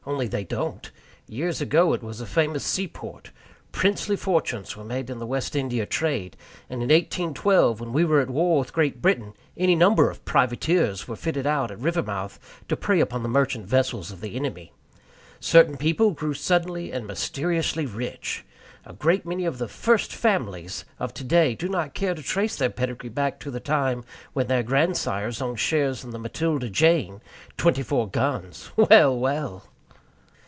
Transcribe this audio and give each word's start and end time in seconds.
Only 0.03 0.27
they 0.27 0.43
don't. 0.43 0.89
Years 1.27 1.61
ago 1.61 1.93
it 1.93 2.01
was 2.01 2.19
a 2.21 2.25
famous 2.25 2.63
seaport. 2.65 3.29
Princely 3.71 4.15
fortunes 4.15 4.75
were 4.75 4.83
made 4.83 5.11
in 5.11 5.19
the 5.19 5.27
West 5.27 5.55
India 5.55 5.85
trade; 5.85 6.35
and 6.71 6.81
in 6.81 6.89
1812, 6.89 7.79
when 7.79 7.93
we 7.93 8.03
were 8.03 8.19
at 8.19 8.29
war 8.31 8.57
with 8.57 8.73
Great 8.73 8.99
Britain, 8.99 9.33
any 9.55 9.75
number 9.75 10.09
of 10.09 10.25
privateers 10.25 11.07
were 11.07 11.15
fitted 11.15 11.45
out 11.45 11.69
at 11.69 11.79
Rivermouth 11.79 12.39
to 12.67 12.75
prey 12.75 12.99
upon 12.99 13.21
the 13.21 13.29
merchant 13.29 13.67
vessels 13.67 14.09
of 14.09 14.21
the 14.21 14.35
enemy. 14.35 14.71
Certain 15.39 15.77
people 15.77 16.09
grew 16.11 16.33
suddenly 16.33 16.91
and 16.91 17.05
mysteriously 17.05 17.85
rich. 17.85 18.43
A 18.85 18.93
great 18.93 19.23
many 19.23 19.45
of 19.45 19.59
"the 19.59 19.67
first 19.67 20.15
families" 20.15 20.83
of 20.99 21.13
today 21.13 21.53
do 21.53 21.69
not 21.69 21.93
care 21.93 22.15
to 22.15 22.23
trace 22.23 22.55
their 22.55 22.71
pedigree 22.71 23.09
back 23.09 23.39
to 23.41 23.51
the 23.51 23.59
time 23.59 24.03
when 24.33 24.47
their 24.47 24.63
grandsires 24.63 25.43
owned 25.43 25.59
shares 25.59 26.03
in 26.03 26.09
the 26.09 26.19
Matilda 26.19 26.71
Jane, 26.71 27.21
twenty 27.55 27.83
four 27.83 28.09
guns. 28.09 28.71
Well, 28.75 29.15
well! 29.15 29.65